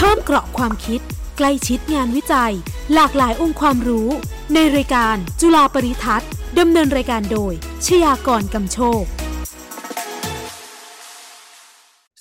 [0.00, 1.00] เพิ่มเกราะความคิด
[1.38, 2.52] ใกล้ชิดงานวิจัย
[2.94, 4.08] หลากหลายองค์ความรู้
[4.54, 7.52] ในรายการจุฬาปริทัศน์ดำเนินรายการโดย
[7.86, 9.02] ชยากรกำโชค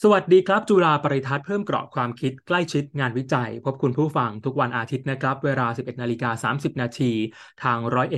[0.01, 7.11] สวัสดีครับ จุฬาปริทัศน์เพิ่มเกราะความคิดใกล้ชิดงานวิจัย พบคุณผู้ฟังทุกวันอาทิตย์นะครับ เวลา 11นาฬิกา30 นาที
[7.63, 7.77] ทาง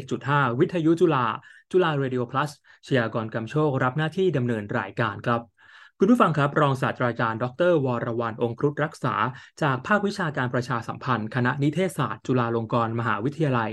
[0.10, 1.26] 101.5 วิทยุจุฬา
[1.72, 2.52] จุฬาเรดิโอพลัส
[2.88, 5.59] ชยากรกำโชครับหน้าที่ดำเนินรายการครับ
[6.02, 9.16] คุณผู้ฟังครับรองศาสตราจารย์ ดร วรวรรณองครุฑรักษา
[9.62, 13.72] จากภาควิชาการประชาสัมพันธ์ คณะนิเทศศาสตร์ จุฬาลงกรณ์มหาวิทยาลัย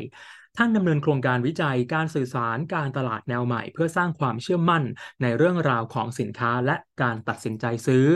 [0.56, 4.84] ท่านดำเนินโครงการวิจัยการสื่อสารการตลาดแนวใหม่ เพื่อสร้างความเชื่อมั่น
[5.22, 8.06] ในเรื่องราวของสินค้าและการตัดสินใจซื้อ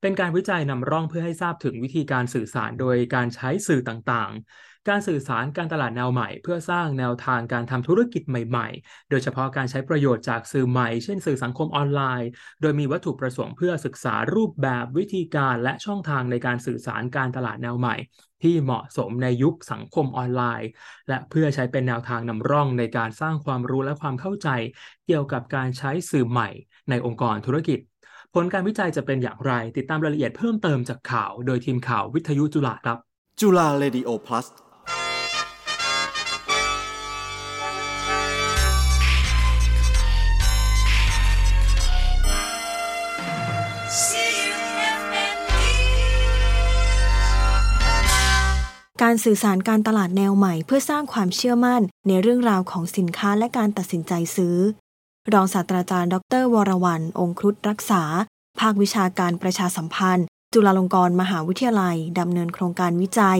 [0.00, 4.32] เป็นการวิจัยนำร่องเพื่อให้ทราบถึงวิธีการสื่อสารโดยการใช้สื่อต่าง
[4.88, 12.30] การสื่อสารการตลาดแนวใหม่ เพื่อสร้างแนวทางการทำธุรกิจใหม่ ๆ โดยเฉพาะการใช้ประโยชน์จากสื่อใหม่ เช่นสื่อสังคมออนไลน์
[12.60, 17.96] โดยมีวัตถุประสงค์เพื่อศึกษารูปแบบวิธีการและช่องทางในการสื่อสารการตลาดแนวใหม่
[18.42, 20.68] ที่เหมาะสมในยุคสังคมออนไลน์
[21.08, 24.48] และเพื่อใช้เป็นแนวทางนำร่องในการสร้างความรู้และความเข้าใจ
[25.06, 26.48] เกี่ยวกับการใช้สื่อใหม่
[26.90, 27.78] ในองค์กรธุรกิจ
[28.34, 32.98] ผลการวิจัยจะเป็นอย่างไร ติดตามรายละเอียดเพิ่มเติมจากข่าว โดยทีมข่าววิทยุจุฬาครับ
[33.40, 34.46] จุฬาเรดิโอพลัส
[49.04, 54.56] การสื่อสารการตลาดแนวใหม่ เพื่อสร้างความเชื่อมั่นในเรื่องราวของสินค้าและการตัดสินใจซื้อ
[55.32, 58.02] รองศาสตราจารย์ ดร วรวรรณองครุฑรักษา
[58.60, 63.38] ภาควิชาการประชาสัมพันธ์ จุฬาลงกรณ์มหาวิทยาลัย ดำเนินโครงการวิจัย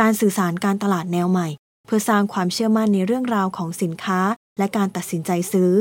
[0.00, 1.48] การสื่อสารการตลาดแนวใหม่
[1.86, 4.20] เพื่อสร้างความเชื่อมั่นในเรื่องราวของสินค้า
[4.58, 5.72] และการตัดสินใจซื้อ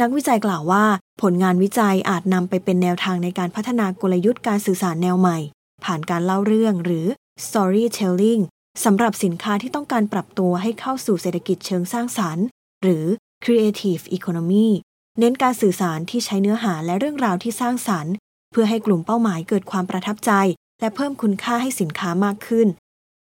[0.00, 0.84] นักวิจัยกล่าวว่า
[1.22, 5.38] ผลงานวิจัยอาจนำไปเป็นแนวทางในการพัฒนากลยุทธ์การสื่อสารแนวใหม่
[5.84, 7.06] ผ่านการเล่าเรื่องหรือ
[7.46, 8.42] storytelling
[8.84, 12.46] สำหรับสินค้าที่ต้องการปรับตัวให้เข้าสู่เศรษฐกิจเชิงสร้างสรรค์
[12.82, 13.04] หรือ
[13.44, 14.68] creative economy
[15.18, 18.14] เน้นการสื่อสารที่ใช้เนื้อหาและเรื่องราวที่สร้างสรรค์
[18.50, 20.32] เพื่อให้กลุ่มเป้าหมายเกิดความประทับใจ
[20.80, 22.68] และเพิ่มคุณค่าให้สินค้ามากขึ้น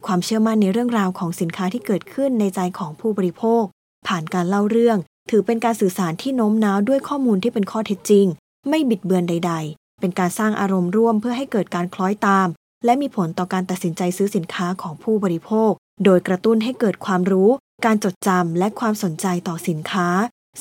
[0.05, 3.63] ความเชื่อมั่นในเรื่องราวของสินค้าที่เกิดขึ้นในใจของผู้บริโภค
[4.07, 4.97] ผ่านการเล่าเรื่อง
[5.29, 8.25] ถือเป็นการสื่อสารที่โน้มน้าวด้วยข้อมูลที่เป็นข้อเท็จจริง
[8.69, 12.47] ไม่บิดเบือนใด ๆ เป็นการสร้างอารมณ์ร่วมเพื่อให้เกิดการคล้อยตาม
[12.85, 15.71] และมีผลต่อการตัดสินใจซื้อสินค้าของผู้บริโภค
[16.05, 17.49] โดยกระตุ้นให้เกิดความรู้
[17.85, 20.07] การจดจำและความสนใจต่อสินค้า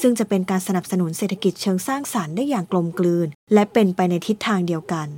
[0.00, 5.08] ซึ่งจะเป็นการสนับสนุนเศรษฐกิจเชิงสร้างสรรค์ได้อย่างกลมกลืน และเป็นไปในทิศทางเดียวกัน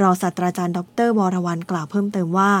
[0.00, 2.52] รองศาสตราจารย์ดรวรวรรณกล่าวเพิ่มเติมว่า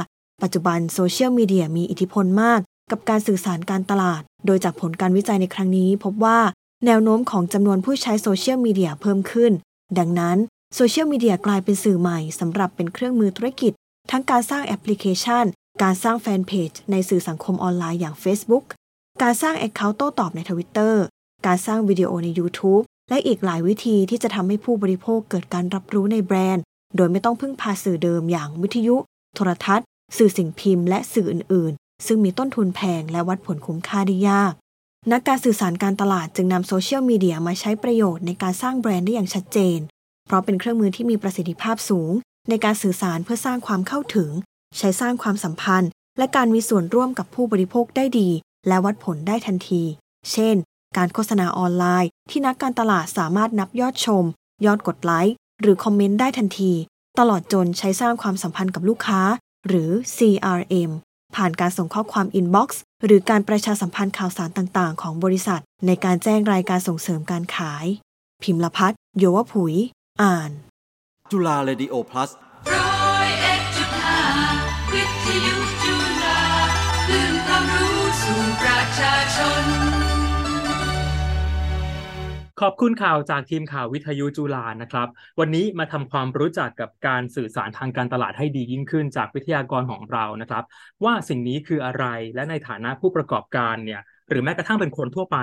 [0.42, 2.60] ปัจจุบันโซเชียลมีเดียมีอิทธิพลมาก
[2.90, 6.38] กับการสื่อสารการตลาด โดยจากผลการวิจัยในครั้งนี้ พบว่า
[6.86, 9.52] แนวโน้มของจำนวนผู้ใช้โซเชียลมีเดียเพิ่มขึ้น
[9.98, 10.38] ดังนั้น
[10.76, 13.72] โซเชียลมีเดียกลายเป็นสื่อใหม่สำหรับเป็นเครื่องมือธุรกิจ
[14.10, 15.44] ทั้งการสร้างแอปพลิเคชัน
[15.82, 18.64] การสร้างแฟนเพจในสื่อสังคมออนไลน์อย่าง Facebook
[19.22, 20.94] การสร้าง account โต้ตอบใน Twitter
[21.46, 26.64] การสร้างวิดีโอใน YouTube และอีกหลายวิธีที่จะทำให้ผู้บริโภคเกิดการรับรู้ในแบรนด์
[26.96, 28.96] โดยไม่ต้องพึ่งพาสื่อเดิมอย่างวิทยุ
[29.34, 34.52] โทรทัศน์ สื่อสิ่งพิมพ์และสื่ออื่น ๆ ซึ่งมีต้นทุนแพงและวัดผลคุ้มค่าได้ยาก
[35.12, 39.80] นักการสื่อสารการตลาดจึงนำโซเชียลมีเดียมาใช้ประโยชน์ในการสร้างแบรนด์ได้อย่างชัดเจน
[40.30, 42.12] เพราะเป็นเครื่องมือที่มีประสิทธิภาพสูง
[42.48, 44.30] ในการสื่อสารเพื่อสร้างความเข้าถึง
[44.78, 48.28] ใช้สร้างความสัมพันธ์ และการมีส่วนร่วมกับผู้บริโภคได้ดี
[48.68, 49.82] และวัดผลได้ทันที
[50.32, 50.56] เช่น
[50.96, 54.24] การโฆษณาออนไลน์ ที่นักการตลาดสามารถนับยอดชม
[54.66, 56.72] ยอดกดไลค์หรือคอมเมนต์ได้ทันที
[57.18, 59.20] ตลอดจนใช้สร้างความสัมพันธ์กับลูกค้า
[59.66, 60.90] หรือ CRM
[61.34, 67.86] ผ่านการส่งข้อความ inbox หรือการประชาสัมพันธ์ข่าวสารต่างๆ ของบริษัท ในการแจ้งรายการส่งเสริมการขาย
[68.42, 69.76] พิมพ์ละพัฒโยวผุย
[70.20, 70.50] อ่าน
[71.32, 72.30] จุฬา Radio Plus
[72.74, 74.20] ร้อยเอ็ดจุดห้า
[74.92, 75.94] วิทยุจุ
[76.24, 76.40] ฬา
[77.06, 79.64] คลื่นความรู้สู่ประชาชน
[82.60, 85.08] ขอบคุณข่าวจากทีมข่าววิทยุจุฬานะครับ
[85.40, 90.64] วันนี้มาทำความรู้จักกับการสื่อสารทางการตลาดให้ดียิ่งขึ้นจากวิทยากรของเรานะครับ
[91.04, 95.38] ว่าสิ่งนี้คืออะไรและในฐานะผู้ประกอบการเนี่ยหรือแม้กระทั่งเป็นคนทั่วไป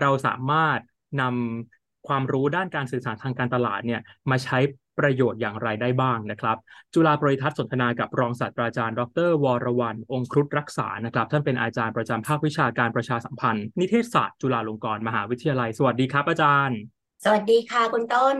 [0.00, 0.78] เราสามารถ
[1.20, 4.00] นำ ความรู้ด้านการสื่อสารทางการตลาดเนี่ย
[4.30, 4.58] มาใช้
[4.98, 6.56] ประโยชน์อย่างไรได้บ้างนะครับ
[6.94, 16.78] จุฬาบริทัศน์สนทนากับรองศาสตราจารย์ ดร วรวรรณองครุฑรักษานะครับ ท่านเป็นอาจารย์ประจำภาควิชาการประชาสัมพันธ์ นิเทศศาสตร์จุฬาลงกรณ์มหาวิทยาลัย สวัสดีครับอาจารย์
[17.24, 18.36] สวัสดีค่ะคุณต้น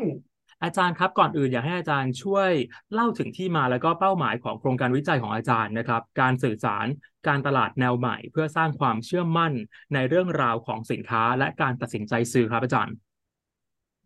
[0.63, 2.51] อาจารย์ครับก่อนอื่นอยากให้อาจารย์ช่วย
[2.93, 6.87] เล่าถึงที่มาแล้วก็เป้าหมายของโครงการวิจัยของอาจารย์นะครับ การสื่อสาร
[7.29, 9.53] การตลาดแนวใหม่ เพื่อสร้างความเชื่อมั่น
[9.95, 12.95] ในเรื่องราวของสินค้าและการตัดสินใจซื้อครับอาจารย์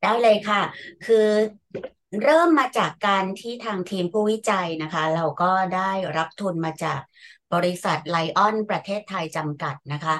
[0.02, 0.60] ได้เลยค่ะ
[1.02, 1.26] คือ
[2.22, 7.00] เริ่มมาจากการที่ทางทีมผู้วิจัยนะคะ เราก็ได้รับทุนมาจาก
[7.54, 10.16] บริษัทไลออนประเทศไทยจำกัดนะคะ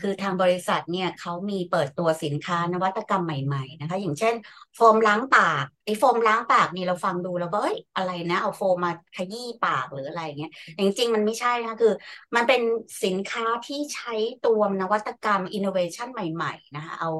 [0.00, 4.34] คือทางบริษัทเนี่ยเขามีเปิดตัวสินค้านวัตกรรมใหม่ๆนะคะ อย่างเช่น
[4.74, 11.92] โฟมล้างปากไอ้โฟมล้างปากนี่เราฟังดูแล้วก็เอ้ยอะไรนะ เอาโฟมมาขยี้ปากหรืออะไรเงี้ยจริงๆ มันไม่ใช่นะคะคือ
[12.36, 12.60] มันเป็น
[13.04, 14.14] สินค้าที่ใช้
[14.46, 17.10] ตัวนวัตกรรมอินโนเวชันใหม่ ๆ นะคะเอา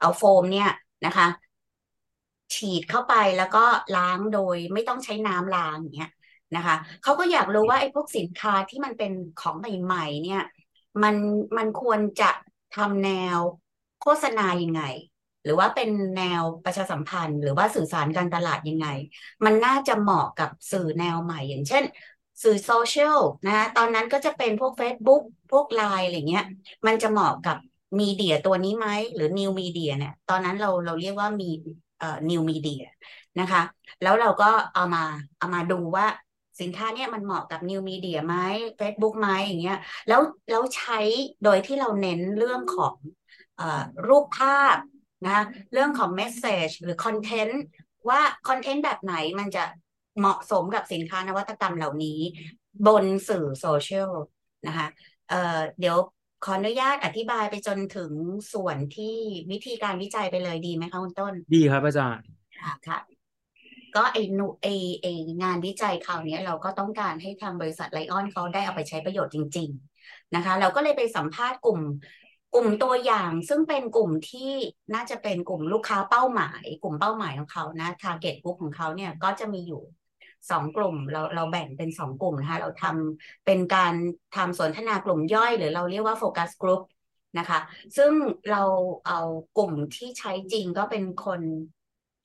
[0.00, 0.68] เอาโฟมเนี่ย
[1.06, 1.26] นะคะ
[2.54, 3.64] ฉีดเข้าไปแล้วก็
[3.96, 6.10] ล้างโดยไม่ต้องใช้น้ำล้างอย่างเงี้ย
[6.56, 10.42] นะคะเขาก็อยากรู้ว่าไอ้พวกสินค้าที่มันเป็นของใหม่ๆเนี่ย
[11.02, 11.16] มัน
[11.56, 12.30] มันควรจะ
[12.76, 13.38] ทำแนว
[14.00, 14.82] โฆษณายังไง
[15.44, 18.86] หรือว่าเป็นแนวประชาสัมพันธ์ หรือว่าสื่อสารการตลาดยังไง
[19.44, 21.84] มันน่าจะเหมาะกับสื่อแนวใหม่ อย่างเช่น
[22.42, 26.44] สื่อโซเชียลนะตอนนั้นก็จะเป็นพวก Facebook พวกไลน์อะไรเงี้ย
[26.86, 27.56] มันจะเหมาะกับ
[28.00, 31.50] มีเดียตัวนี้ไหมหรือนิวมีเดียเนี่ย ตอนนั้นเราเราเรียกว่ามี
[32.30, 32.84] นิวมีเดีย
[33.40, 33.62] นะคะ
[34.02, 35.04] แล้วเราก็เอามา
[35.38, 36.06] เอามาดูว่า
[36.60, 38.36] สินค้าเนี่ยมันเหมาะกับนิวมีเดียไหม
[38.80, 40.20] Facebook ไหมอย่างเงี้ยแล้ว
[40.50, 41.00] แล้วใช้
[41.44, 42.94] โดยที่เราเน้นเรื่องของ
[43.60, 43.62] อ
[44.08, 44.76] รูปภาพ
[45.26, 47.60] นะเรื่องของเมสเซจหรือคอนเทนต์
[48.08, 49.64] ว่าคอนเทนต์แบบไหนมันจะ
[50.18, 52.18] เหมาะสมกับสินค้านวัตกรรมเหล่านี้
[52.86, 54.10] บนสื่อโซเชียล
[54.66, 54.86] นะคะ
[55.28, 55.96] เเดี๋ยว
[56.44, 58.12] ขออนุญาตอธิบายไปจนถึง
[58.52, 59.16] ส่วนที่
[59.50, 62.24] วิธีการวิจัยไปเลยดีไหมคะคุณต้น ดีครับอาจารย์
[62.60, 62.98] ค่ะค่ะ
[63.96, 64.66] ก็ไอหนูไอ
[65.00, 65.06] ไอ
[65.42, 69.68] งานวิจัยคราวนี้เราก็ต้องการให้ทางบริษัทไลออนเขาได้เอาไปใช้ประโยชน์จริง
[70.02, 71.80] ๆ นะคะ เราก็เลยไปสัมภาษณ์กลุ่ม
[72.54, 74.52] กลุ่มตัวอย่างซึ่งเป็นกลุ่มที่
[74.94, 79.82] น่าจะเป็นกลุ่มลูกค้าเป้าหมาย กลุ่มเป้าหมายของเขานะ target group ของเขาเนี่ยก็จะมีอยู่
[80.50, 83.94] สองกลุ่มเราเราแบ่งเป็นสองกลุ่มนะคะเราทำเป็นการ
[84.36, 86.82] ทำสนทนากลุ่มย่อย หรือเราเรียกว่าโฟกัสกลุ่ม
[87.38, 87.58] นะคะ
[87.96, 88.12] ซึ่ง
[88.50, 88.62] เรา
[89.06, 89.20] เอา
[89.56, 91.40] กลุ่มที่ใช้จริงก็เป็นคน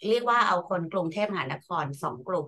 [0.09, 2.47] เรียกว่าเอาคนกรุงเทพมหานครสองกลุ่ม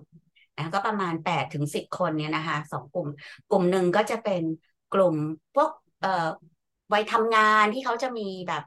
[0.56, 3.08] นะก็ประมาณแปดถึงสิบคนเนี่ยนะคะสองกลุ่ม
[3.50, 4.42] กลุ่มหนึ่งก็จะเป็น
[4.94, 5.14] กลุ่ม
[5.54, 5.70] พวก
[6.00, 6.28] เอ่อ
[6.92, 8.62] วัยทำงานที่เขาจะมีแบบ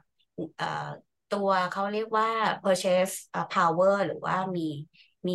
[0.56, 0.88] เอ่อ
[1.34, 2.28] ตัวเขาเรียกว่า
[2.62, 3.14] purchase
[3.54, 4.66] power หรือว่ามี
[5.28, 5.32] มี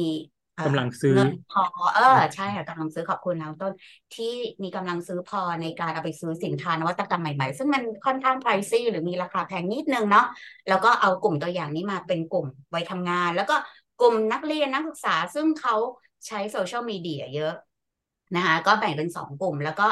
[0.66, 1.62] กำลังซื้อเงินพอ
[1.96, 2.04] เออ
[2.36, 3.72] ใช่ค่ะกำลังซื้อขอบคุณนะต้น
[4.16, 4.34] ที่
[4.64, 10.26] มีกำลังซื้อพอในการเอาไปซื้อสินค้านวัตกรรมใหม่ๆ ซึ่งมันค่อนข้าง pricey หรือมีราคาแพงนิดนึงเนาะ
[10.70, 13.56] แล้วก็เอากลุ่มตัวอย่างนี้มาเป็นกลุ่มวัยทำงาน แล้วก็
[14.02, 15.76] กลุ่มนักเรียนนักศึกษาซึ่งเขา
[16.28, 17.54] ใช้โซเชียลมีเดียเยอะ
[18.36, 19.88] นะคะก็แบ่งเป็นสองกลุ่มแล้วก็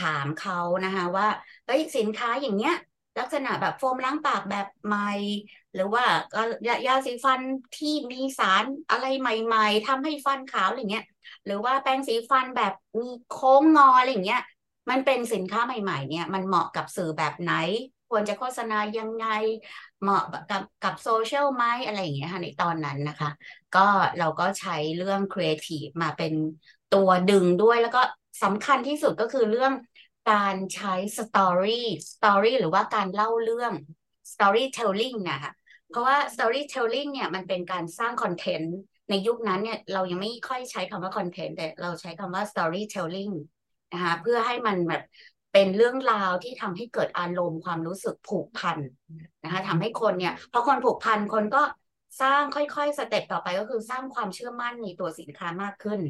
[0.00, 1.26] ถามเขานะคะว่า
[1.66, 2.74] เฮ้ยสินค้าอย่างเนี้ย
[3.18, 5.12] ลักษณะแบบโฟมล้างปากแบบใหม่
[5.74, 6.04] หรือว่า
[6.66, 7.40] ยายาสีฟัน
[7.76, 11.04] ที่มีสารอะไรใหม่ ๆทำให้ฟันขาวอะไรเงี้ย
[11.44, 14.42] หรือว่าแปรงสีฟันแบบมีโค้งงออะไรเงี้ย
[14.90, 17.52] มันเป็นสินค้าใหม่ ๆ เนี่ย มันเหมาะกับสื่อแบบไหน
[18.10, 19.26] ควรจะโฆษณายังไง
[20.02, 23.30] เหมาะกับกับโซเชียลไหมอะไรอย่างเงี้ยค่ะในตอนนั้นนะคะ
[23.76, 23.86] ก็
[24.18, 26.32] เราก็ใช้เรื่องครีเอทีฟมาเป็น
[26.94, 28.02] ตัวดึงด้วยแล้วก็
[28.42, 29.72] สำคัญที่สุดก็คือเรื่อง
[30.32, 33.72] การใช้ story story หรือว่าการเล่าเรื่อง
[34.32, 35.52] storytelling นะคะ
[35.88, 38.76] เพราะว่า storytelling เนี่ยมันเป็นการสร้างคอนเทนต์
[39.10, 43.34] ในยุคนั้นเนี่ยเรายังไม่ค่อยใช้คำว่าคอนเทนต์แต่เราใช้คำว่า storytelling
[43.92, 45.02] นะคะเพื่อให้มันแบบ
[45.52, 48.78] เป็นเรื่องราวที่ทำให้เกิดอารมณ์ความรู้สึกผูกพัน
[49.44, 51.62] นะคะทำให้คนเนี่ยพอคนผูกพันคนก็
[52.22, 56.00] สร้างค่อยๆ สเต็ปต่อไปก็คือสร้างความเชื่อมั่นในตัวสินค้ามากขึ้น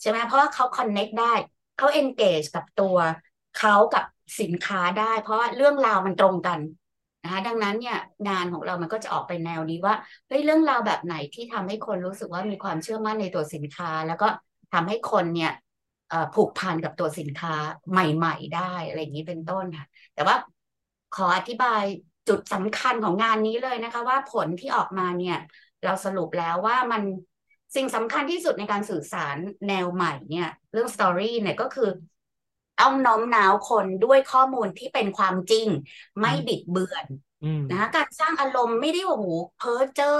[0.00, 1.34] ใช่ไหมเพราะว่าเขา connect ได้
[1.78, 2.96] เขา engage กับตัว
[3.58, 4.04] เขากับ
[4.40, 6.58] สินค้าได้ เพราะว่าเรื่องราวมันตรงกัน
[7.22, 7.98] นะคะดังนั้นเนี่ย
[8.28, 9.94] งานของเรามันก็จะออกไปแนวนี้ว่า
[10.28, 14.28] เฮ้ยเรื่องราวแบบไหนที่ทำให้คนรู้สึกว่ามีความเชื่อมั่นในตัวสินค้า แล้วก็
[14.72, 15.52] ทำให้คนเนี่ย
[16.34, 17.54] ผูกพันกับตัวสินค้า
[17.90, 20.36] ใหม่ ๆ ได้อะไรอย่างนี้เป็นต้นค่ะ แต่ว่า
[21.16, 21.82] ขออธิบาย
[22.28, 25.36] จุดสำคัญของงานนี้เลยนะคะ ว่าผลที่ออกมาเนี่ย
[25.84, 27.02] เราสรุปแล้วว่ามัน
[27.76, 29.36] สิ่งสำคัญที่สุดในการสื่อสาร
[29.68, 31.88] แนวใหม่เนี่ย เรื่อง story เนี่ยก็คือ
[32.80, 35.68] ต้องโน้มน้าวคนด้วยข้อมูลที่เป็นความจริง
[36.20, 37.06] ไม่บิดเบือน
[37.44, 40.16] อืมนะคะการสร้างอารมณ์ไม่ได้ว่าโอ้โหเพ้อเจ้อ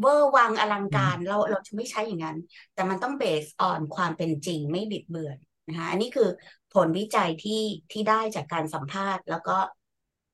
[0.00, 2.36] เวอร์วังอลังการเราเราจะไม่ใช้อย่างนั้น
[2.74, 5.36] แต่มันต้อง based on ความเป็นจริงไม่บิดเบือน
[5.68, 6.28] นะคะอันนี้คือ
[6.74, 9.56] ผลวิจัยที่ที่ได้จากการสัมภาษณ์ แล้วก็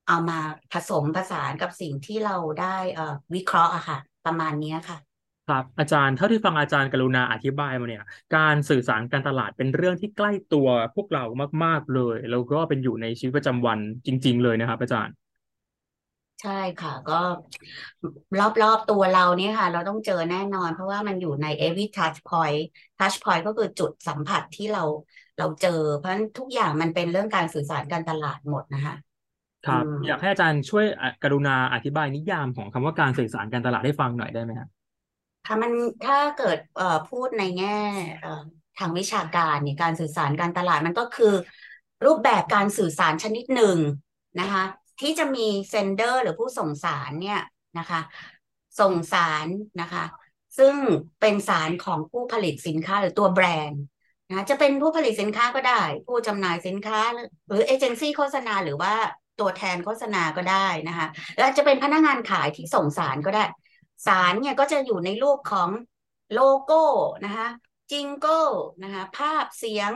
[0.08, 0.40] เอามา
[0.72, 4.98] ผสมผสานกับสิ่งที่เราได้เอ่อวิเคราะห์อะค่ะ ประมาณเนี้ยค่ะ
[5.46, 8.02] ครับอาจารย์เท่าที่ฟังอาจารย์กรุณาอธิบายมาเนี่ย
[8.36, 11.24] การสื่อสารการตลาดเป็นเรื่องที่ใกล้ตัวพวกเรา
[11.64, 15.14] มาก ๆเลย แล้วก็เป็นอยู่ในชีวิตประจำวันจริง ๆ เลยนะครับ อาจารย์
[16.40, 17.14] ใช่ค่ะ ก็
[18.38, 22.60] รอบๆตัวเราเนี่ยค่ะ เราต้องเจอแน่นอน เพราะว่ามันอยู่ใน every touch point
[22.98, 24.82] touch point ก็คือจุดสัมผัสที่เรา
[25.38, 28.94] เราเจอ เพราะฉะนั้นทุกอย่างมันเป็นเรื่องการสื่อสารการตลาดหมดนะคะ
[29.62, 34.68] ครับอืมอยากให้อาจารย์ช่วยอะกรุณาอธิบายนิยามของคำว่าการสื่อสารการตลาดให้ฟังหน่อยได้ไหมครับ
[35.46, 35.72] ค่ะมัน
[36.06, 37.78] ถ้าเกิดเอ่อพูดในแง่
[38.20, 38.42] เอ่อ
[38.78, 41.34] ทางวิชาการเนี่ยการสื่อสารการตลาดมันก็คือ
[42.06, 43.78] รูปแบบการสื่อสารชนิดหนึ่ง
[44.40, 44.64] นะคะ
[45.00, 47.40] ที่จะมีเซนเดอร์หรือผู้ส่งสารเนี่ย
[47.78, 48.00] นะคะ
[48.80, 49.46] ส่งสาร
[49.80, 50.04] นะคะ
[50.58, 50.74] ซึ่ง
[51.20, 53.82] เป็นสารของผู้ผลิตสินค้าหรือตัวแบรนด์
[54.28, 56.98] นะจะเป็นผู้ผลิตสินค้าก็ได้ ผู้จำหน่ายสินค้า
[57.48, 58.94] หรือเอเจนซี่โฆษณาหรือว่า
[59.40, 61.06] ตัวแทนโฆษณาก็ได้นะคะ
[61.38, 63.44] แล้วจะเป็นพนักงานขายที่ส่งสารก็ได้
[64.06, 65.68] สารเนี่ยก็จะอยู่ในรูปของ
[66.32, 66.82] โลโก้
[67.24, 67.48] นะคะ
[67.90, 68.48] jingle
[68.82, 69.92] นะคะภาพเสียง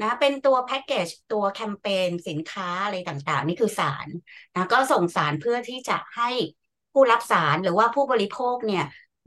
[0.00, 4.08] นะเป็นตัวแพ็กเกจตัวแคมเปญสินค้าอะไรต่างๆ นี่คือสาร
[4.54, 6.30] นะก็ส่งสารเพื่อที่จะให้
[6.92, 8.84] ผู้รับสารหรือว่าผู้บริโภคเนี่ย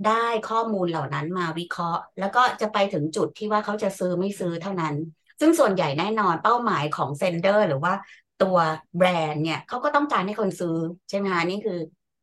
[0.08, 4.96] ได้ข้อมูลเหล่านั้นมาวิเคราะห์ แล้วก็จะไปถึงจุดที่ว่าเขาจะซื้อไม่ซื้อเท่านั้น
[5.40, 7.94] ซึ่งส่วนใหญ่แน่นอนเป้าหมายของ sender หรือว่า
[8.44, 8.58] ตัว
[8.98, 10.76] แบรนด์เนี่ยเขาก็ต้องการให้คนซื้อ
[11.10, 11.80] ใช่ไหมคะนี่คือ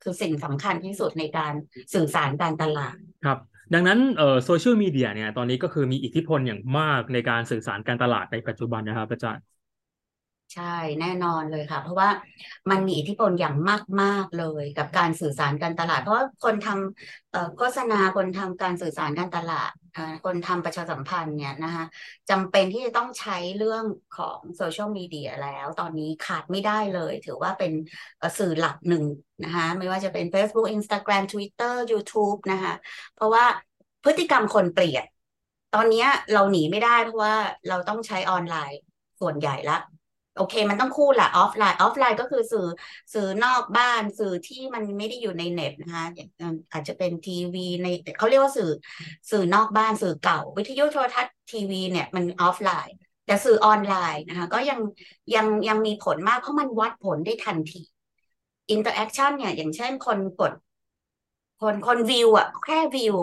[0.08, 1.52] คือสิ่งสำคัญที่สุดในการ
[1.94, 3.38] สื่อสารการตลาดครับ
[3.74, 3.98] ดังนั้น
[4.44, 9.44] โซเชียลมีเดียเนี่ยตอนนี้ก็คือมีอิทธิพลอย่างมากในการสื่อสารการตลาดในปัจจุบันนะครับอาจารย์
[10.54, 10.64] ใช่
[11.00, 12.10] แน่นอนเลยค่ะ เพราะว่า
[12.70, 13.54] มันมีอิทธิพลอย่าง
[14.00, 21.84] มาก ๆ เลยกับการสื่อสารการตลาด เพราะว่าคนทำเอ่อโฆษณาคนทำการสื่อสารการตลาดอ่าคนทำประชาสัมพันธ์เนี่ยนะคะ
[22.30, 23.84] จำเป็นที่จะต้องใช้เรื่อง
[24.16, 27.72] ของโซเชียลมีเดียแล้ว ตอนนี้ขาดไม่ได้เลย ถือว่าเป็น
[28.38, 29.04] สื่อหลักหนึ่ง
[29.44, 32.74] นะคะไม่ว่าจะเป็น Facebook Instagram Twitter YouTube นะคะ
[33.14, 33.44] เพราะว่า
[34.04, 35.04] พฤติกรรมคนเปลี่ยน
[35.74, 37.34] ตอนนี้เราหนีไม่ได้เพราะว่า
[37.68, 38.78] เราต้องใช้ออนไลน์
[39.20, 39.78] ส่วนใหญ่ละ
[40.38, 42.66] โอเค มันต้องคู่แหละออฟไลน์ออฟไลน์ก็คือสื่อ
[43.14, 46.04] สื่อนอกบ้านสื่อที่มันไม่ได้อยู่ในเน็ตนะคะ
[46.72, 47.86] อาจจะเป็นทีวีใน
[48.18, 48.70] เขาเรียกว่าสื่อ
[49.30, 54.80] สื่อนอกบ้านสื่อเก่า วิทยุโทรทัศน์ทีวีเนี่ยมันออฟไลน์ แต่สื่อออนไลน์นะคะก็ยัง
[55.34, 57.82] ยังยังมีผลมากเพราะมันวัดผลได้ทันที
[58.70, 60.52] interaction เนี่ย อย่างเช่นคนกด
[61.60, 63.16] คนคนวิวอะแค่วิว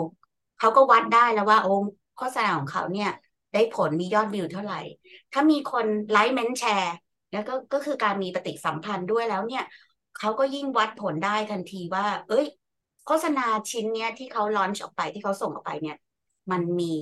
[0.58, 1.70] เขาก็วัดได้แล้วว่าโอ้
[2.16, 3.10] โฆษณาของเขาเนี่ย
[3.52, 4.80] ได้ผลมียอดวิวเท่าไหร่
[5.32, 6.94] ถ้ามีคนไลค์เมนต์แชร์
[7.36, 9.64] แล้วก็ก็คือการมีปฏิสัมพันธ์ด้วยแล้วเนี่ย
[10.18, 12.46] เขาก็ยิ่งวัดผลได้ทันทีว่า เอ้ย
[13.06, 15.96] โฆษณาชิ้นเนี้ยที่เขาลอนช์ออกไปที่เขาส่งออกไปเนี่ย
[16.50, 16.92] มันมี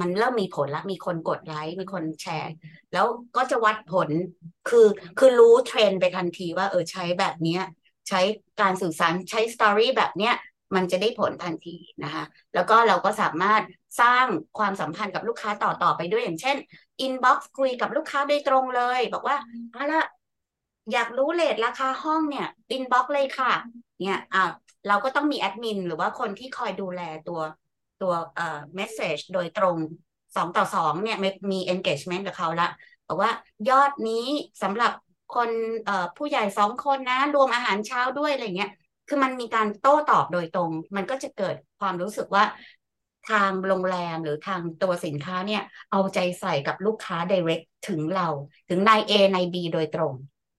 [0.00, 2.52] มันเริ่มมีผลละมีคนกดไลค์มีคนแชร์
[2.92, 4.10] แล้วก็จะวัดผล
[4.68, 4.86] คือ
[5.18, 7.62] คือรู้เทรนด์ไปทันทีว่า เออใช้แบบเนี้ย
[8.08, 8.20] ใช้
[8.60, 10.34] การสื่อสารใช้สตอรี่แบบเนี้ย
[10.74, 12.24] มันจะได้ผลทันทีนะคะ
[12.54, 13.62] แล้วก็เราก็สามารถ
[14.00, 14.26] สร้าง
[14.58, 16.56] ความสัมพันธ์กับลูกค้าต่อต่อไปด้วยอย่างเช่น
[17.06, 19.36] inbox คุยกับลูกค้าโดยตรงเลย บอกว่า
[19.72, 20.02] เอาละ
[20.92, 23.52] อยากรู้เรทราคาห้องเนี่ย inbox เลยค่ะ
[24.00, 24.42] เนี่ยอ่า
[24.88, 27.40] เราก็ต้องมีแอดมินหรือว่าคนที่คอยดูแลตัว
[28.02, 29.76] ตัวเอ่อ message โดยตรง
[30.36, 32.68] สองต่อสองเนี่ยมีมี engagement กับเขาละ
[33.08, 33.30] บอกว่า
[33.70, 34.26] ยอดนี้
[34.62, 34.92] สำหรับ
[35.34, 35.50] คน
[35.84, 38.70] เอ่อผู้ใหญ่สองคนนะ รวมอาหารเช้าด้วยอะไรเงี้ย
[39.08, 42.44] คือมันมีการโต้ตอบโดยตรง มันก็จะเกิดความรู้สึกว่า
[43.30, 48.28] ทางโรงแรมหรือทางตัวสินค้าเนี่ย เอาใจใส่กับลูกค้า direct ถึงเรา
[48.68, 50.12] ถึงนาย A นาย B โดยตรง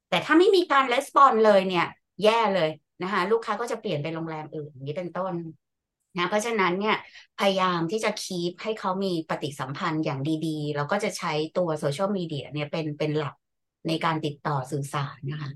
[0.09, 1.87] แต่ถ้าไม่มีการ respond เลยเนี่ย
[2.23, 2.69] แย่เลย
[3.03, 5.33] นะคะลูกค้าก็จะเปลี่ยนไปโรงแรมอื่นนี้เป็นต้น
[6.17, 6.97] นะเพราะฉะนั้นเนี่ย
[7.39, 13.35] พยายามที่จะคีปให้เขามีปฏิสัมพันธ์อย่างดีๆแล้วก็จะใช้ตัวโซเชียลมีเดียเนี่ยเป็นเป็นหลัก
[13.87, 15.51] ในการติดต่อสื่อสารนะคะ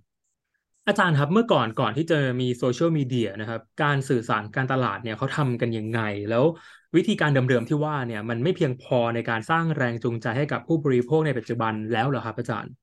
[0.88, 6.46] อาจารย์ครับเมื่อก่อนก่อนที่จะมีโซเชียลมีเดียนะครับ การสื่อสารการตลาดเนี่ยเขาทำกันยังไง แล้ว
[6.96, 12.74] วิธีการเดิมๆที่ว่าเนี่ยมันไม่เพียงพอในการสร้างแรงจูงใจให้กับผู้บริโภคในปัจจุบันแล้วเหรอครับอาจารย์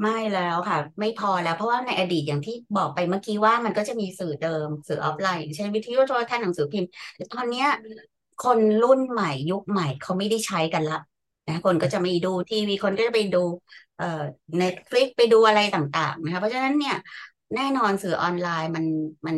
[0.00, 7.66] ไม่แล้วค่ะ ไม่พอแล้วเพราะว่าในอดีตอย่างที่บอกไปเมื่อกี้ว่ามันก็จะมีสื่อเดิมสื่อออฟไลน์อย่างเช่นวิทยุโทรทัศน์หนังสือพิมพ์แต่ตอนเนี้ย
[8.44, 11.00] คนรุ่นใหม่ยุคใหม่เขาไม่ได้ใช้กันละ
[11.48, 13.42] นะคนก็จะไม่ดูทีวีคนก็จะไปดู
[13.98, 14.22] เอ่อ
[14.60, 16.96] Netflix ไปดูอะไรต่างๆนะคะเพราะฉะนั้นเนี่ย
[17.54, 18.84] แน่นอนสื่อออนไลน์มัน
[19.26, 19.36] มัน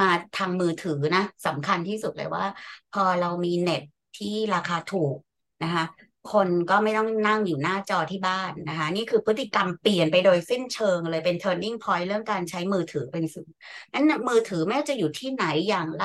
[0.00, 2.44] มาทางมือถือนะสำคัญที่สุดเลยว่า
[2.92, 3.82] พอเรามีเน็ต
[4.16, 5.16] ที่ราคาถูก
[5.64, 5.84] นะคะ
[6.32, 13.46] คนก็ไม่ต้องนั่งอยู่หน้าจอที่บ้านนะคะ นี่คือพฤติกรรมเปลี่ยนไปโดยสิ้นเชิงเลยเป็น turning point เรื่องการใช้มือถือเป็นสื่อ
[13.92, 16.02] นั้นมือถือแม้จะอยู่ที่ไหนอย่างไ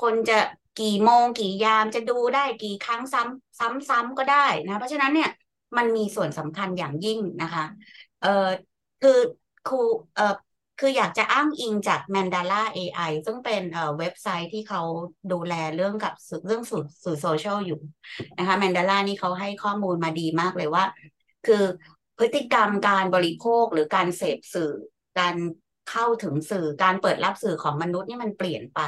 [0.00, 0.38] คนจะ
[0.80, 5.30] กี่โมงกี่ยามจะดูได้กี่ครั้งซ้ำซ้ำซ้ำก็ได้นะ เพราะฉะนั้นเนี่ย
[5.76, 7.64] มันมีส่วนสำคัญอย่างยิ่งนะคะ
[8.20, 8.48] เอ่อ
[9.00, 9.18] คือ
[9.64, 9.76] ครู
[10.14, 10.34] เอ่อ
[10.80, 14.82] คืออยากจะอ้างอิงจาก Mandala AI ซึ่งเป็นเอ่อเว็บไซต์ที่เขา
[15.32, 16.14] ดูแลเรื่องกับ
[16.46, 17.80] เรื่องสื่อสื่อโซเชียลอยู่
[18.38, 20.84] นะคะ Mandala นี่เขาให้ข้อมูลมาดีมากเลยว่า
[21.46, 21.62] คือ
[22.18, 24.72] พฤติกรรมการบริโภคหรือการเสพสื่อ
[25.18, 25.34] การ
[25.90, 28.80] เข้าถึงสื่อการเปิดรับสื่อของมนุษย์นี่มันเปลี่ยนไป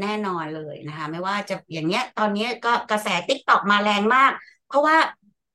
[0.00, 4.32] แน่นอนเลยนะคะ ไม่ว่าจะอย่างเงี้ย ตอนนี้ก็กระแส TikTok มาแรงมาก
[4.68, 4.96] เพราะว่า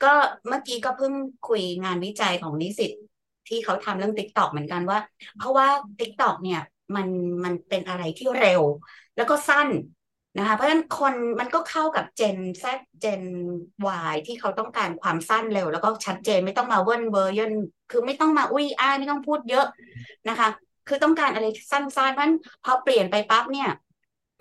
[0.03, 0.13] ก็
[0.47, 1.13] เมื่อกี้ก็เพิ่ง
[1.49, 2.91] คุยงานวิจัยของนิสิต
[3.49, 4.99] ที่เขาทำเรื่อง TikTok เหมือนกันว่า
[5.37, 5.67] เพราะว่า
[5.99, 6.61] TikTok เนี่ย
[6.95, 7.07] มัน
[7.43, 8.61] มันเป็นอะไรที่เร็ว
[9.17, 9.69] แล้วก็สั้น
[10.37, 12.65] นะคะเพราะฉะนั้นคนมันก็เข้ากับเจน Z
[13.01, 13.23] เจน
[14.11, 17.51] Y ที่เขาต้องการความสั้นเร็ว แล้วก็ชัดเจนไม่ต้องมาเวิร์นเวอร์ยน
[17.91, 19.65] คือไม่ต้องมาอุ้ยอ้าไม่ต้องพูดเยอะ
[20.29, 20.49] นะคะ
[20.87, 23.69] คือต้องการอะไรสั้นๆเพราะฉะนั้นพอเปลี่ยนไปปั๊บเนี่ย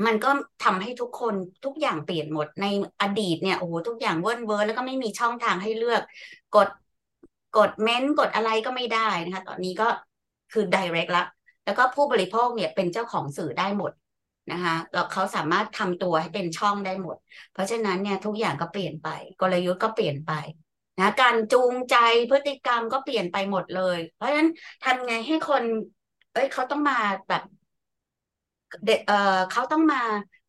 [0.06, 0.30] มันก็
[0.64, 1.34] ทำให้ทุกคน
[1.64, 2.66] ทุกอย่างเปลี่ยนหมดใน
[3.02, 6.02] อดีตเนี่ยโอ้โหทุกอย่างเวิร์นเวอร์แล้วก็ไม่มีช่องทางให้เลือก
[6.56, 6.68] กด
[7.56, 9.88] กดเม้นต์กดอะไรก็ไม่ได้นะคะ ตอนนี้ก็
[10.52, 11.24] คือ direct ละ
[11.64, 13.92] แล้วก็ผู้บริโภคเนี่ยเป็นเจ้าของสื่อได้หมด
[14.52, 17.16] นะคะแล้วเขาสามารถทำตัวให้เป็นช่องได้หมด
[17.52, 19.08] เพราะฉะนั้นเนี่ยทุกอย่างก็เปลี่ยนไป
[19.40, 20.32] กลยุทธ์ก็เปลี่ยนไป
[20.98, 21.96] นะการจูงใจ
[22.30, 24.48] พฤติกรรมก็เปลี่ยนไปหมดเลย เพราะฉะนั้น
[24.84, 25.62] ทำไงให้คน
[26.32, 27.42] เอ้ยเขาต้องมาแบบ
[28.84, 30.02] เดเออเขาต้องมา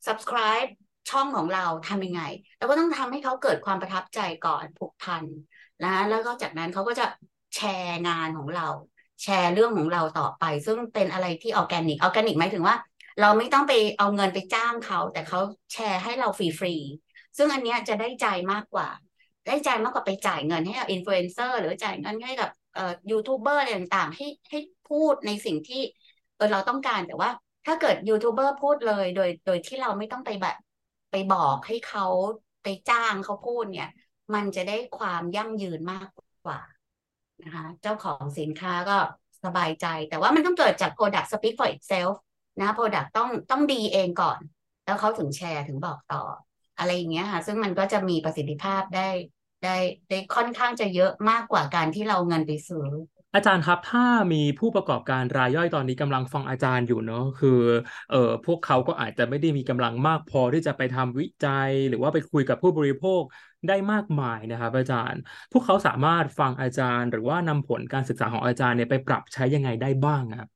[0.06, 0.70] subscribe
[1.10, 2.22] ช่องของเราทำยังไง
[2.58, 5.24] แล้วก็ต้องทำให้เขาเกิดความประทับใจก่อนผูกพัน
[5.83, 7.05] นะแล้วก็จากนั้นเขาก็จะ
[7.55, 8.67] แชร์งานของเรา
[9.24, 12.75] แชร์เรื่องของเราต่อไป ซึ่งเป็นอะไรที่ organic organic หมายถึงว่า
[13.21, 15.39] เราไม่ต้องไปเอาเงินไปจ้างเขา แต่เขา
[15.74, 18.88] แชร์ให้เราฟรีๆซึ่งอันเนี้ยจะได้ใจมากกว่า
[19.45, 24.59] ได้ใจมากกว่าไปจ่ายเงินให้กับอินฟลูเอนเซอร์หรือจ่ายเงินให้กับเอ่อยูทูบเบอร์อะไรต่างๆให้ให้
[24.89, 25.81] พูดในสิ่งที่
[26.36, 27.29] เออเราต้องการแต่ว่า
[27.65, 30.55] ถ้าเกิดยูทูบเบอร์พูดเลยโดยโดยที่เราไม่ต้องไปแบบ
[31.12, 32.05] ไปบอกให้เขา
[32.63, 33.89] ไปจ้างเขาพูดเนี่ย
[34.33, 36.07] มันจะได้ความยั่งยืนมาก
[36.45, 36.59] กว่า
[37.43, 38.98] นะคะเจ้าของสินค้าก็
[39.45, 42.13] สบายใจ แต่ว่ามันต้องเกิดจาก Product speak for itself
[42.62, 44.39] นะ Product ต้องต้องดีเองก่อน
[44.86, 46.24] แล้วเขาถึงแชร์ถึงบอกต่อ
[46.77, 49.09] อะไรอย่างเงี้ยค่ะ ซึ่งมันก็จะมีประสิทธิภาพได้
[49.63, 49.77] ได้
[50.09, 52.88] ได้ค่อนข้างจะเยอะมากกว่าการที่เราเงินไปซื้อ
[53.36, 57.59] อาจารย์ครับ ถ้ามีผู้ประกอบการรายย่อยตอนนี้กำลังฟังอาจารย์อยู่เนอะคือ
[58.12, 63.21] เอ่อพวกเขาก็อาจจะไม่ได้มีกำลังมากพอที่จะไปทำวิจัย หรือว่าไปคุยกับผู้บริโภค
[63.67, 70.49] ได้มากมายนะครับ อาจารย์ พวกเขาสามารถฟังอาจารย์ หรือว่านำผลการศึกษาของอาจารย์เนี่ยไปปรับใช้ยังไงได้บ้างครับ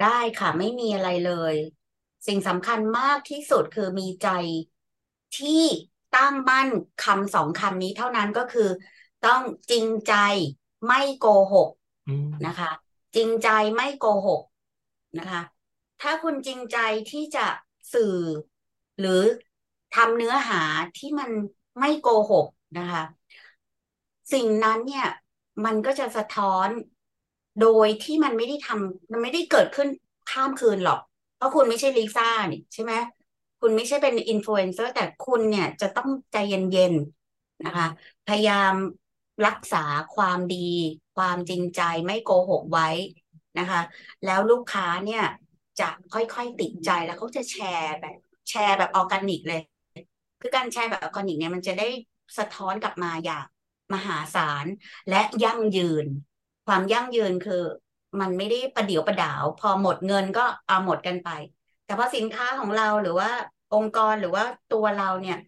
[0.00, 1.54] ได้ค่ะไม่มีอะไรเลย
[2.26, 4.28] สิ่งสำคัญมากที่สุดคือมีใจ
[5.36, 5.64] ที่
[6.16, 6.68] ตั้งมั่น
[6.98, 8.68] คำสองคำนี้เท่านั้นก็คือ
[9.26, 10.14] ต้องจริงใจ
[10.86, 11.68] ไม่โกหก
[12.06, 12.70] อืมนะคะ
[13.16, 14.42] จริงใจไม่โกหก
[15.18, 15.42] นะคะ
[16.00, 16.76] ถ้าคุณจริงใจ
[17.10, 17.46] ที่จะ
[17.92, 18.16] สื่อ
[18.98, 19.22] หรือ
[19.94, 20.62] ทำเนื้อหา
[20.96, 21.30] ที่มัน
[21.78, 23.02] ไม่โกหกนะคะ
[24.32, 25.06] สิ่งนั้นเนี่ย
[25.64, 26.68] มันก็จะสะท้อน
[27.60, 29.88] โดยที่มันไม่ได้ทำมันไม่ได้เกิดขึ้น
[30.30, 31.00] ข้ามคืนหรอก
[31.36, 32.92] เพราะคุณไม่ใช่ลิซ่านี่ใช่ไหม
[33.60, 37.86] คุณไม่ใช่เป็นอินฟลูเอนเซอร์แต่คุณเนี่ยจะต้องใจเย็นๆนะคะ
[38.26, 38.72] พยายาม
[39.46, 40.70] รักษาความดี
[41.16, 42.88] ความจริงใจไม่โกหกไว้
[43.58, 43.80] นะคะ
[44.24, 45.24] แล้วลูกค้าเนี่ย
[45.80, 48.16] จะค่อยๆติดใจแล้วเขาจะแชร์แบบ
[48.48, 49.60] แชร์แบบออร์แกนิกเลย
[50.40, 51.88] คือการแชร์แบบออร์แกนิกเนี่ยมันจะได้
[52.38, 53.44] สะท้อนกลับมาอย่าง
[53.94, 54.66] มหาศาล
[55.10, 56.06] และยั่งยืน
[56.66, 57.62] ความยั่งยืนคือ
[58.20, 61.30] มันไม่ได้ประเดี๋ยวประดาว พอหมดเงินก็เอาหมดกันไป
[61.84, 63.30] แต่พอสินค้าของเราหรือว่า
[63.74, 65.38] องค์กรหรือว่าตัวเราเนี่ย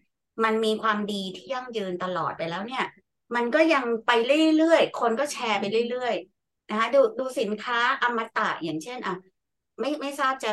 [0.43, 2.85] มันมีความดีที่ยั่งยืนตลอดไปแล้วเนี่ย
[3.35, 4.11] มันก็ยังไป
[4.57, 9.15] เรื่อยๆคนก็แชร์ไปเรื่อยๆนะคะดูดูสินค้าอมตะอย่างเช่นอะ
[9.79, 10.51] ไม่ไม่ทราบจะ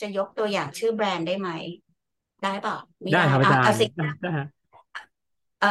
[0.00, 1.48] จะยกตัวอย่างชื่อแบรนด์ได้ไหม
[2.52, 4.46] ได้เปล่าไม่ได้ครับอาจารเอาย์สิได้ได้ฮะ
[5.58, 5.66] เออ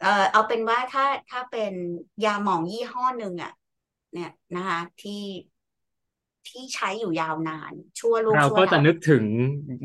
[0.00, 1.72] เออเอาเป็นว่าถ้าถ้าเป็น
[2.24, 3.50] ยาหมองยี่ห้อหนึ่งอะ
[4.12, 5.12] เนี่ยนะคะ ที่
[6.46, 9.24] ที่ใช้อยู่ยาวนาน ชั่วลูกเราชั่วก็หจะลานนึกถึง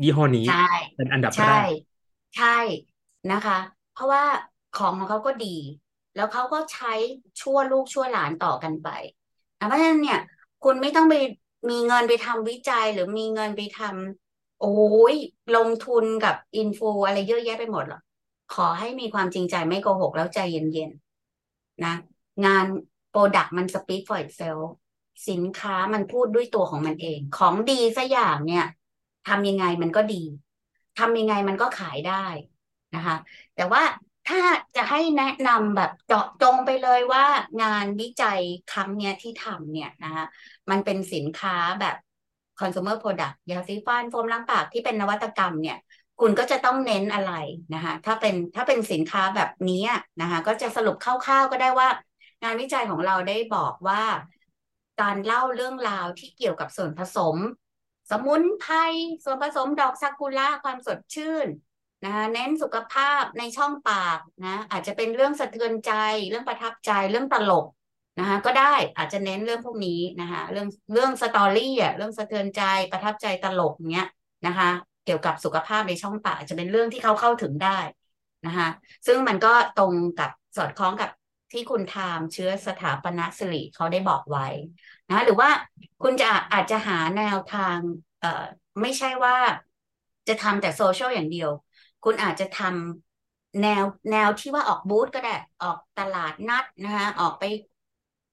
[0.02, 0.54] ยี่ห้อนี้ ใช่
[0.96, 1.66] เป็นอันดับแรใช่ก
[2.34, 2.46] ใช่
[3.30, 3.58] นะคะ
[3.90, 4.24] เพราะว่า
[4.72, 5.46] ของของเขาก็ดี
[6.14, 6.88] แล้วเขาก็ใช้
[7.40, 8.88] ชั่วลูกชั่วหลานต่อกันไป
[9.58, 10.18] อะเพราะฉะนั้นเนี่ย
[10.62, 11.14] คุณไม่ต้องไป
[11.70, 14.25] มีเงินไปทำวิจัยหรือมีเงินไปทำ
[14.60, 14.68] โอ้
[15.12, 15.16] ย
[15.56, 18.00] ลงทุนกับอินฟลูอะไรเยอะแยะไปหมดหรอ
[18.54, 21.94] ขอให้มีความจริงใจไม่โกหกแล้วใจเย็นๆนะ
[22.44, 22.64] งาน
[23.10, 24.64] product มัน speak for itself
[25.28, 28.64] สินค้ามันพูดด้วยตัวของมันเอง ของดีสักอย่างเนี่ย
[29.28, 30.22] ทำยังไงมันก็ดี
[30.98, 32.26] ทำยังไงมันก็ขายได้
[32.94, 33.16] นะคะ
[33.56, 33.82] แต่ว่า
[34.28, 34.42] ถ้า
[34.76, 37.24] จะให้แนะนำแบบเจาะจงไปเลยว่า
[37.62, 38.40] งานวิจัย
[38.72, 40.24] ครั้งเนี้ยที่ทำเนี่ยนะคะ
[40.70, 41.96] มันเป็นสินค้าแบบ
[42.60, 45.78] consumer product ยาสีฟันโฟมล้างปากที่เป็นนวัตกรรมเนี่ย
[46.20, 47.32] คุณก็จะต้องเน้นอะไร
[47.74, 49.84] นะคะ ถ้าเป็นถ้าเป็นสินค้าแบบนี้
[50.20, 51.88] นะคะ ก็จะสรุปคร่าวๆก็ได้ว่า
[52.42, 54.02] งานวิจัยของเราได้บอกว่า
[55.00, 57.36] การเล่าเรื่องราวที่เกี่ยวกับส่วนผสม
[58.10, 58.74] สมุนไพร
[59.24, 61.46] ส่วนผสมดอกซากุระความสดชื่น
[62.04, 65.92] นะคะเน้นสุขภาพในช่องปากนะอาจจะเป็นเรื่องสะเทือนใจ
[66.28, 67.66] เรื่องประทับใจเรื่องตลก
[68.18, 74.06] นะคะก็ได้อาจจะเน้นเรื่องพวกนี้นะคะเรื่องเรื่องสตอรี่อะเรื่องสะเทือนใจประทับใจตลกเนี้ย
[74.46, 74.68] นะคะ
[75.04, 77.78] เกี่ยวกับสุขภาพในช่องปากอาจจะเป็นเรื่องที่เขาเข้าถึงได้
[78.46, 78.68] นะคะ
[79.06, 81.10] ซึ่งมันก็ตรงกับสอดคล้องกับ
[81.52, 84.46] ที่คุณทามเชื้อสถาปนสิริเขาได้บอกไว้
[85.10, 85.50] นะหรือว่า
[86.02, 87.78] คุณจะอาจจะหาแนวทาง
[88.20, 88.44] เอ่อ
[88.82, 89.36] ไม่ใช่ว่า
[90.28, 91.50] จะทำแต่โซเชียลอย่างเดียว
[92.04, 97.44] คุณอาจจะทำแนวแนวที่ว่าออกบูธก็ได้ ออกตลาดนัดนะคะออกไป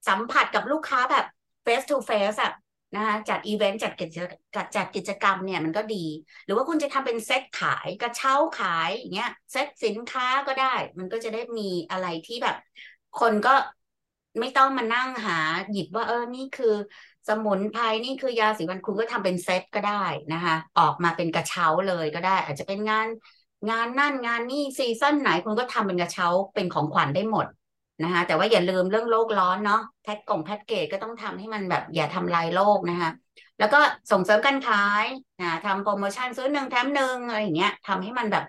[0.07, 1.25] สัมผัสกับลูกค้าแบบ
[1.65, 2.53] face to face อะ
[2.95, 4.09] นะคะจัดอีเวนต์จัดกิจ
[4.55, 6.05] จัดจัดกิจกรรมเนี่ยมันก็ดี
[6.45, 12.55] หรือว่าคุณจะทำเป็นเซตขายกระเช้าขายอย่างเงี้ยเซตสินค้าก็ได้ มันก็จะได้มีอะไรที่แบบ
[13.19, 13.53] คนก็
[14.39, 15.39] ไม่ต้องมานั่งหา
[15.71, 16.73] หยิบว่าเออนี่คือ
[17.27, 23.07] สมุนไพรนี่คือยาสีฟันคุณก็ทำเป็นเซตก็ได้นะคะ ออกมาเป็นกระเช้าเลยก็ได้ อาจจะเป็นงาน
[23.69, 27.45] งานนั่นงานนี่ซีซั่นไหนคุณก็ทำเป็นกระเช้าเป็นของขวัญได้หมด
[28.01, 33.11] นะคะแต่ว่าอย่าลืมเรื่องโลกร้อนเนาะแพ็คกล่องแพ็คเกจก็ต้องทำให้มันแบบอย่าทำลายโลกนะคะ
[33.59, 33.79] แล้วก็
[34.11, 35.05] ส่งเสริมการขาย
[35.41, 38.43] นะทำโปรโมชั่นซื้อหนึ่งแถมหนึ่งอะไรอย่างเงี้ยทำให้มันแบบ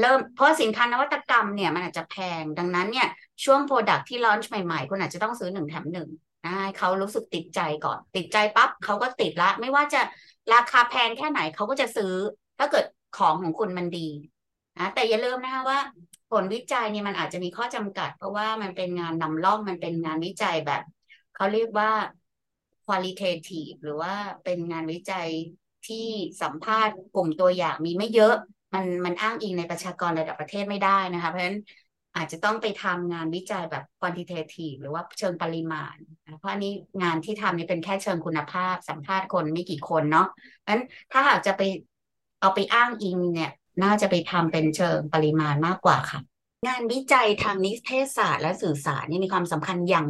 [0.00, 3.08] เริ่มเพราะสินค้านวัตกรรมเนี่ยมันอาจจะแพงดังนั้นเนี่ย
[3.44, 6.08] ช่วงโปรดักที่ลอนช์ใหม่ๆคุณอาจจะต้องซื้อหนึ่งแถมหนึ่ง
[6.44, 10.00] นะให้เขารู้สึกติดใจก่อน ติดใจปั๊บเขาก็ติดละ ไม่ว่าจะ
[10.54, 12.12] ราคาแพงแค่ไหนเขาก็จะซื้อ
[12.58, 12.84] ถ้าเกิด
[13.18, 14.08] ของของคุณมันดี
[14.78, 15.78] นะแต่อย่าลืมนะคะว่า
[16.30, 20.82] ผลวิจัยเนี่ยมันอาจจะมีข้อจำกัด เพราะว่ามันเป็นงานนำร่องมันเป็นงานวิจัยแบบ
[21.34, 21.90] เขาเรียกว่า
[22.84, 24.14] qualitative หรือว่า
[24.44, 25.28] เป็นงานวิจัย
[25.86, 26.06] ที่
[26.42, 28.34] สัมภาษณ์กลุ่มตัวอย่างมีไม่เยอะ
[28.74, 31.58] มันมันอ้างอิงในประชากรระดับประเทศไม่ได้นะคะ เพราะฉะนั้น
[32.16, 35.96] อาจจะต้องไปทำงานวิจัยแบบ quantitative หรือว่าเชิงปริมาณ
[36.38, 40.26] เพราะนี้งานที่ทำนี่เป็นแค่เชิงคุณภาพสัมภาษณ์คนไม่กี่คนเนาะ
[40.60, 41.62] เพราะฉะนั้นถ้าหากจะไป
[42.40, 43.50] เอาไปอ้างอิงเนี่ย
[43.82, 46.20] น่าจะไปทำเป็นเชิงปริมาณมากกว่าค่ะ
[46.66, 50.06] งานวิจัยทางนิเทศศาสตร์และสื่อสารนี่มีความสำคัญอย่าง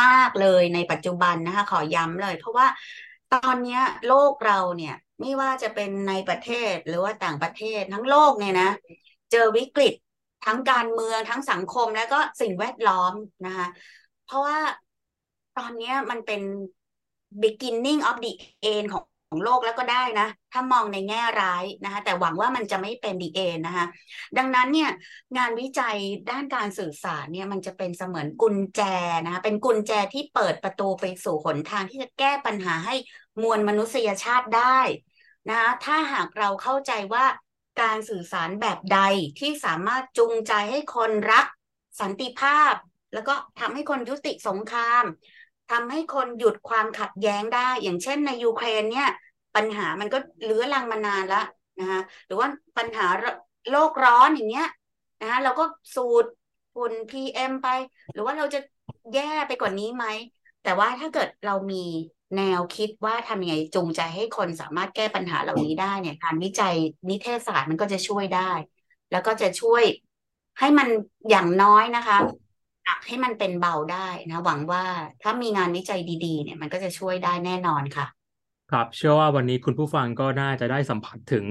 [0.00, 2.66] มาก ๆ เลยในปัจจุบันนะคะ ขอย้ำเลย เพราะว่า
[3.34, 8.70] ตอนนี้โลกเราเนี่ย ไม่ว่าจะเป็นในประเทศหรือว่าต่างประเทศทั้งโลกเนี่ยนะ
[9.32, 9.94] เจอวิกฤต
[10.46, 13.12] ทั้งการเมืองทั้งสังคมแล้วก็สิ่งแวดล้อม
[13.46, 13.66] นะคะ
[14.26, 14.58] เพราะว่า
[15.58, 16.42] ตอนนี้มันเป็น
[17.42, 18.32] beginning of the
[18.72, 23.86] end ของ ของโลกแล้วก็ได้นะ ถ้ามองในแง่ร้ายนะคะ แต่หวังว่ามันจะไม่เป็นดีเอนะคะ
[24.36, 24.90] ดังนั้นเนี่ย
[25.36, 25.96] งานวิจัย
[26.30, 28.80] ด้านการสื่อสารเนี่ยมันจะเป็นเสมือนกุญแจ
[29.24, 32.94] นะคะเป็นกุญแจที่เปิดประตูไปสู่หนทางที่จะแก้ปัญหาให้
[33.42, 34.78] มวลมนุษยชาติได้
[35.48, 37.24] นะคะถ้าหากเราเข้าใจว่า
[37.82, 39.00] การสื่อสารแบบใด
[39.38, 41.46] ที่สามารถจูงใจให้คนรัก
[42.00, 42.74] สันติภาพ
[43.14, 45.04] แล้วก็ทำให้คนยุติสงคราม
[45.70, 49.08] ทำให้คนหยุดความขัดแย้งได้ อย่างเช่นในยูเครนเนี่ย
[49.56, 51.44] ปัญหามันก็เลื้อรังมานานแล้ว
[51.80, 53.06] นะคะหรือว่าปัญหา
[53.70, 54.68] โลกร้อนอย่างเงี้ย
[55.20, 56.24] นะคะเราก็สูด
[56.74, 57.68] ฝุ่น PM ไป
[58.12, 58.60] หรือว่าเราจะ
[59.14, 60.04] แย่ไปกว่านี้ไหม
[60.64, 61.84] แต่ว่าถ้าเกิดเรามี
[62.36, 66.74] แนวคิดว่าทำยังไงจูงใจให้คนสามารถแก้ปัญหาเหล่านี้ได้เนี่ยการวิจัย
[67.10, 68.50] นิเทศศาสตร์มันก็จะช่วยได้
[69.10, 69.82] แล้วก็จะช่วย
[70.58, 70.88] ให้มัน
[71.30, 72.18] อย่างน้อยนะคะ
[72.94, 74.84] กให้มันเป็นเบาได้นะ หวังว่า
[75.22, 78.06] ถ้ามีงานวิจัยดีๆ เนี่ยมันก็จะช่วยได้แน่นอนค่ะ
[78.70, 81.46] ครับเชื่อว่าวันนี้คุณผู้ฟังก็น่าจะได้สัมผัสถึง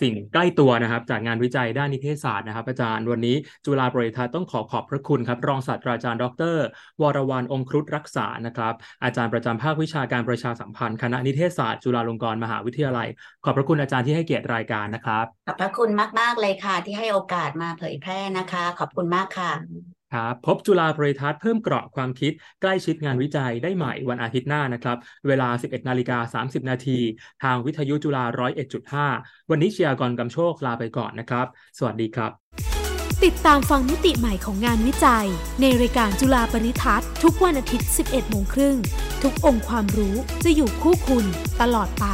[0.00, 6.56] สิ่งใกล้ตัวนะครับ จากงานวิจัยด้านนิเทศศาสตร์นะครับอาจารย์วันนี้จุฬาบริทัศน์ต้องขอขอบพระคุณครับ รองศาสตราจารย์ ดร
[7.00, 13.08] วรวรรณองครุฑรักษานะครับ อาจารย์ประจำภาควิชาการประชาสัมพันธ์คณะนิเทศศาสตร์จุฬาลงกรณ์มหาวิทยาลัย
[13.44, 19.52] ขอบพระคุณอาจารย์ที่ให้เกียรติรายการนะครับขอบพระคุณมากๆเลยค่ะ ที่ให้โอกาสมาเผยแพร่นะคะ ขอบคุณมากค่ะ
[20.14, 24.96] ครับพบจุฬาบริทัศน์เพิ่มเกราะความคิดใกล้ชิดงานวิจัยได้ใหม่วันอาทิตย์หน้านะครับ
[25.26, 26.98] เวลา 11นาฬิกา30 นาที
[27.42, 28.24] ทางวิทยุจุฬา
[28.88, 31.46] 101.5 วันนี้เชียร์กรกำโชคลาไปก่อนนะครับ
[31.78, 32.30] สวัสดีครับ
[33.24, 35.26] ติดตามฟังมิติใหม่ของงานวิจัย
[35.60, 38.76] ในรายการจุฬาปริทัศน์ทุกวันอาทิตย์ 11โมงครึ่ง
[39.22, 41.24] ทุกองค์ความรู้จะอยู่คู่คุณ
[41.60, 42.06] ตลอดไป